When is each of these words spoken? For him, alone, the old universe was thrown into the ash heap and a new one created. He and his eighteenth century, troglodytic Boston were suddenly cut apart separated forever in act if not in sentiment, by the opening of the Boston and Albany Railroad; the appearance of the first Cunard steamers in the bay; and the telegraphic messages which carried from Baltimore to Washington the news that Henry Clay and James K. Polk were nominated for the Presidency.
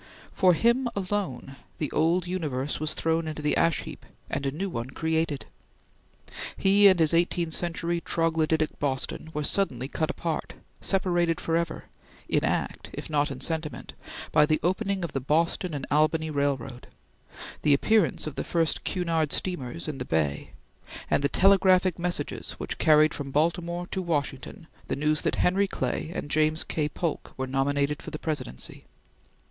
For 0.33 0.55
him, 0.55 0.87
alone, 0.95 1.57
the 1.77 1.91
old 1.91 2.25
universe 2.25 2.79
was 2.79 2.95
thrown 2.95 3.27
into 3.27 3.43
the 3.43 3.55
ash 3.55 3.81
heap 3.81 4.03
and 4.31 4.47
a 4.47 4.51
new 4.51 4.67
one 4.67 4.89
created. 4.89 5.45
He 6.57 6.87
and 6.87 6.99
his 6.99 7.13
eighteenth 7.13 7.53
century, 7.53 8.01
troglodytic 8.01 8.79
Boston 8.79 9.29
were 9.31 9.43
suddenly 9.43 9.87
cut 9.87 10.09
apart 10.09 10.55
separated 10.79 11.39
forever 11.39 11.83
in 12.27 12.43
act 12.43 12.89
if 12.93 13.11
not 13.11 13.29
in 13.29 13.41
sentiment, 13.41 13.93
by 14.31 14.47
the 14.47 14.59
opening 14.63 15.03
of 15.03 15.11
the 15.13 15.19
Boston 15.19 15.71
and 15.71 15.85
Albany 15.91 16.31
Railroad; 16.31 16.87
the 17.61 17.75
appearance 17.75 18.25
of 18.25 18.33
the 18.33 18.43
first 18.43 18.83
Cunard 18.83 19.31
steamers 19.31 19.87
in 19.87 19.99
the 19.99 20.03
bay; 20.03 20.53
and 21.11 21.23
the 21.23 21.29
telegraphic 21.29 21.99
messages 21.99 22.53
which 22.53 22.79
carried 22.79 23.13
from 23.13 23.29
Baltimore 23.29 23.85
to 23.91 24.01
Washington 24.01 24.65
the 24.87 24.95
news 24.95 25.21
that 25.21 25.35
Henry 25.35 25.67
Clay 25.67 26.11
and 26.11 26.31
James 26.31 26.63
K. 26.63 26.89
Polk 26.89 27.35
were 27.37 27.45
nominated 27.45 28.01
for 28.01 28.09
the 28.09 28.17
Presidency. 28.17 28.85